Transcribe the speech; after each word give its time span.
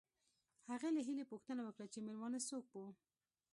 هغې 0.69 0.89
له 0.95 1.01
هیلې 1.07 1.25
پوښتنه 1.31 1.61
وکړه 1.63 1.85
چې 1.93 1.99
مېلمانه 2.05 2.39
څوک 2.49 2.65
وو 2.71 2.87